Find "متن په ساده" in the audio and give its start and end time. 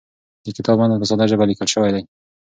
0.79-1.25